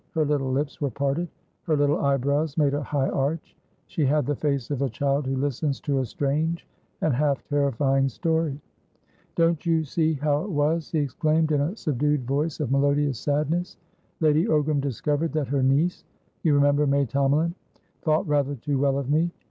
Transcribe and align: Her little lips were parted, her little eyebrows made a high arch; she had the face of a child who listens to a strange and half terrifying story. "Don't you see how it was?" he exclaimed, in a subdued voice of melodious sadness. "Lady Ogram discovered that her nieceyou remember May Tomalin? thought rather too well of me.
Her 0.15 0.25
little 0.25 0.51
lips 0.51 0.81
were 0.81 0.89
parted, 0.89 1.27
her 1.65 1.77
little 1.77 1.99
eyebrows 2.03 2.57
made 2.57 2.73
a 2.73 2.81
high 2.81 3.09
arch; 3.11 3.55
she 3.85 4.03
had 4.03 4.25
the 4.25 4.35
face 4.35 4.71
of 4.71 4.81
a 4.81 4.89
child 4.89 5.27
who 5.27 5.35
listens 5.35 5.79
to 5.81 5.99
a 5.99 6.05
strange 6.07 6.67
and 7.01 7.13
half 7.13 7.43
terrifying 7.43 8.09
story. 8.09 8.59
"Don't 9.35 9.63
you 9.63 9.83
see 9.83 10.13
how 10.13 10.41
it 10.43 10.49
was?" 10.49 10.89
he 10.89 10.97
exclaimed, 10.97 11.51
in 11.51 11.61
a 11.61 11.75
subdued 11.75 12.25
voice 12.25 12.59
of 12.59 12.71
melodious 12.71 13.19
sadness. 13.19 13.77
"Lady 14.21 14.45
Ogram 14.47 14.81
discovered 14.81 15.33
that 15.33 15.49
her 15.49 15.61
nieceyou 15.61 15.99
remember 16.45 16.87
May 16.87 17.05
Tomalin? 17.05 17.53
thought 18.01 18.27
rather 18.27 18.55
too 18.55 18.79
well 18.79 18.97
of 18.97 19.07
me. 19.07 19.29